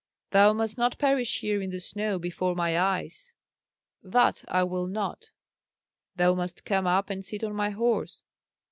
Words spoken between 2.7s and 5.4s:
eyes." "That I will not."